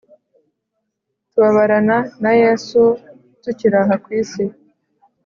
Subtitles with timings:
[1.31, 2.79] Tubabarana na Yesu,
[3.41, 4.43] Tukir' aha mw isi.